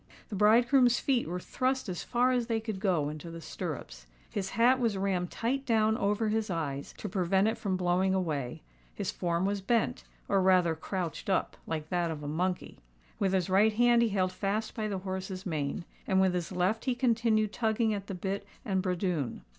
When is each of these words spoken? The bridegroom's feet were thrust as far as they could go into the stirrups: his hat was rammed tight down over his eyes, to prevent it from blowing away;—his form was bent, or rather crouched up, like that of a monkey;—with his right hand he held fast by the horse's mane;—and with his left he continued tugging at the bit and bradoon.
The 0.29 0.35
bridegroom's 0.35 0.99
feet 0.99 1.27
were 1.27 1.39
thrust 1.39 1.87
as 1.87 2.01
far 2.01 2.31
as 2.31 2.47
they 2.47 2.59
could 2.59 2.79
go 2.79 3.07
into 3.09 3.29
the 3.29 3.39
stirrups: 3.39 4.07
his 4.27 4.49
hat 4.57 4.79
was 4.79 4.97
rammed 4.97 5.29
tight 5.29 5.63
down 5.63 5.95
over 5.95 6.29
his 6.29 6.49
eyes, 6.49 6.95
to 6.97 7.07
prevent 7.07 7.47
it 7.47 7.55
from 7.55 7.77
blowing 7.77 8.15
away;—his 8.15 9.11
form 9.11 9.45
was 9.45 9.61
bent, 9.61 10.03
or 10.27 10.41
rather 10.41 10.73
crouched 10.73 11.29
up, 11.29 11.55
like 11.67 11.89
that 11.89 12.09
of 12.09 12.23
a 12.23 12.27
monkey;—with 12.27 13.33
his 13.33 13.47
right 13.47 13.73
hand 13.73 14.01
he 14.01 14.09
held 14.09 14.31
fast 14.31 14.73
by 14.73 14.87
the 14.87 14.97
horse's 14.97 15.45
mane;—and 15.45 16.19
with 16.19 16.33
his 16.33 16.51
left 16.51 16.85
he 16.85 16.95
continued 16.95 17.53
tugging 17.53 17.93
at 17.93 18.07
the 18.07 18.15
bit 18.15 18.43
and 18.65 18.81
bradoon. 18.81 19.43